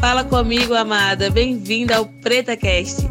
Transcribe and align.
Fala 0.00 0.24
comigo, 0.24 0.72
amada. 0.72 1.28
Bem-vinda 1.28 1.98
ao 1.98 2.06
PretaCast. 2.06 3.06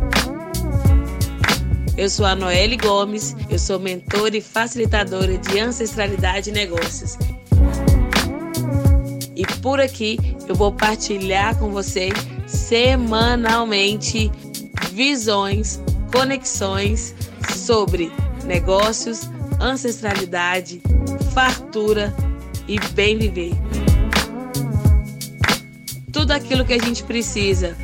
Eu 1.96 2.10
sou 2.10 2.26
a 2.26 2.36
Noelle 2.36 2.78
Gomes, 2.78 3.36
eu 3.48 3.60
sou 3.60 3.80
mentora 3.80 4.36
e 4.36 4.42
facilitadora 4.42 5.38
de 5.38 5.60
ancestralidade 5.60 6.50
e 6.50 6.54
negócios. 6.54 7.16
E 9.36 9.46
por 9.62 9.80
aqui 9.80 10.18
eu 10.48 10.56
vou 10.56 10.72
partilhar 10.74 11.56
com 11.60 11.70
você 11.70 12.10
semanalmente 12.48 14.32
visões, 14.92 15.80
conexões 16.12 17.14
sobre 17.56 18.12
negócios, 18.46 19.30
ancestralidade, 19.62 20.82
fartura 21.36 22.12
e 22.68 22.80
bem 22.96 23.16
viver. 23.16 23.52
Tudo 26.12 26.32
aquilo 26.32 26.66
que 26.66 26.74
a 26.74 26.80
gente 26.80 27.04
precisa 27.04 27.78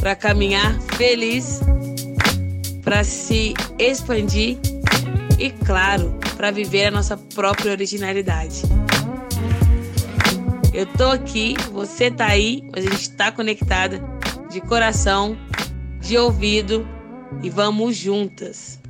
para 0.00 0.16
caminhar 0.16 0.80
feliz, 0.96 1.60
para 2.82 3.04
se 3.04 3.52
expandir 3.78 4.58
e, 5.38 5.50
claro, 5.50 6.18
para 6.36 6.50
viver 6.50 6.86
a 6.86 6.90
nossa 6.90 7.16
própria 7.16 7.72
originalidade. 7.72 8.62
Eu 10.72 10.86
tô 10.86 11.10
aqui, 11.10 11.54
você 11.70 12.10
tá 12.10 12.26
aí, 12.26 12.62
a 12.72 12.80
gente 12.80 13.10
tá 13.10 13.30
conectada 13.30 14.02
de 14.50 14.60
coração, 14.60 15.36
de 16.00 16.16
ouvido 16.16 16.88
e 17.42 17.50
vamos 17.50 17.96
juntas. 17.96 18.80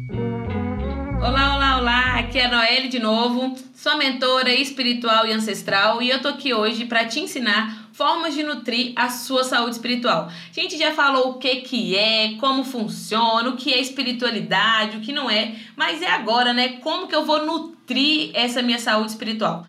Olá, 1.19 1.57
olá, 1.57 1.79
olá! 1.79 2.19
Aqui 2.21 2.39
é 2.39 2.47
a 2.47 2.51
Noelle 2.51 2.89
de 2.89 2.99
novo, 2.99 3.57
sua 3.75 3.97
mentora 3.97 4.55
espiritual 4.55 5.27
e 5.27 5.33
ancestral, 5.33 6.01
e 6.01 6.11
eu 6.11 6.23
tô 6.23 6.29
aqui 6.29 6.55
hoje 6.55 6.85
para 6.85 7.05
te 7.05 7.21
ensinar 7.21 7.82
formas 7.93 8.35
de 8.35 8.43
nutrir 8.43 8.93
a 8.97 9.09
sua 9.09 9.45
saúde 9.45 9.77
espiritual. 9.77 10.29
A 10.29 10.61
gente 10.61 10.77
já 10.79 10.93
falou 10.93 11.31
o 11.31 11.39
que 11.39 11.57
que 11.57 11.97
é, 11.97 12.35
como 12.39 12.65
funciona, 12.65 13.49
o 13.51 13.57
que 13.57 13.73
é 13.73 13.81
espiritualidade, 13.81 14.97
o 14.97 15.01
que 15.01 15.13
não 15.13 15.31
é, 15.31 15.55
mas 15.77 16.03
é 16.03 16.11
agora, 16.11 16.53
né? 16.53 16.79
Como 16.81 17.07
que 17.07 17.15
eu 17.15 17.25
vou 17.25 17.45
nutrir 17.45 18.31
essa 18.35 18.63
minha 18.63 18.79
saúde 18.79 19.13
espiritual? 19.13 19.65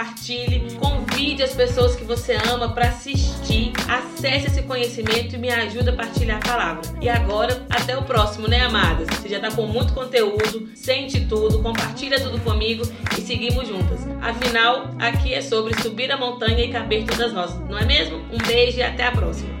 compartilhe, 0.00 0.76
convide 0.76 1.42
as 1.42 1.52
pessoas 1.52 1.94
que 1.94 2.04
você 2.04 2.38
ama 2.50 2.70
para 2.70 2.88
assistir, 2.88 3.70
acesse 3.86 4.46
esse 4.46 4.62
conhecimento 4.62 5.34
e 5.34 5.38
me 5.38 5.50
ajude 5.50 5.90
a 5.90 5.92
partilhar 5.92 6.38
a 6.38 6.48
palavra. 6.48 6.82
E 7.02 7.08
agora, 7.08 7.66
até 7.68 7.96
o 7.98 8.02
próximo, 8.02 8.48
né, 8.48 8.60
amadas? 8.62 9.06
Você 9.08 9.28
já 9.28 9.38
tá 9.38 9.50
com 9.50 9.66
muito 9.66 9.92
conteúdo, 9.92 10.70
sente 10.74 11.26
tudo, 11.26 11.62
compartilha 11.62 12.18
tudo 12.18 12.40
comigo 12.40 12.82
e 13.18 13.20
seguimos 13.20 13.68
juntas. 13.68 14.00
Afinal, 14.22 14.90
aqui 14.98 15.34
é 15.34 15.42
sobre 15.42 15.78
subir 15.82 16.10
a 16.10 16.16
montanha 16.16 16.64
e 16.64 16.72
caber 16.72 17.04
todas 17.04 17.32
nós, 17.34 17.54
não 17.68 17.78
é 17.78 17.84
mesmo? 17.84 18.16
Um 18.32 18.38
beijo 18.38 18.78
e 18.78 18.82
até 18.82 19.04
a 19.04 19.12
próxima. 19.12 19.59